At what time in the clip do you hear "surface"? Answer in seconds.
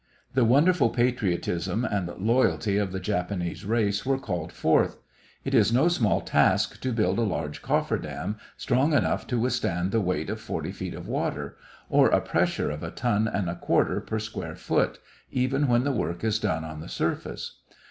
16.89-17.59